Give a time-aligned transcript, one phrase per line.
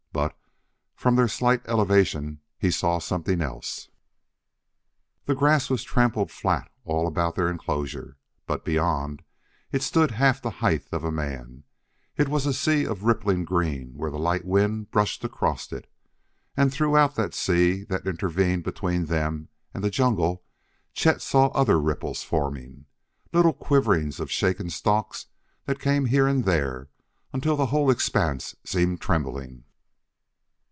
[0.93, 3.87] But from their slight elevation he saw something else.
[5.25, 9.23] The grass was trampled flat all about their enclosure, but, beyond,
[9.71, 11.63] it stood half the height of a man;
[12.17, 15.89] it was a sea of rippling green where the light wind brushed across it.
[16.55, 20.43] And throughout that sea that intervened between them and the jungle
[20.93, 22.85] Chet saw other ripples forming,
[23.33, 25.25] little quiverings of shaken stalks
[25.65, 26.89] that came here and there
[27.33, 29.63] until the whole expanse seemed trembling.